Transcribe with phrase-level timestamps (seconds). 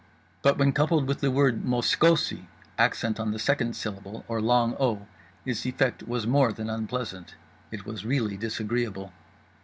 [0.41, 5.05] But when coupled with the word "moskosi," accent on the second syllable or long o,
[5.45, 9.13] its effect was more than unpleasant—it was really disagreeable.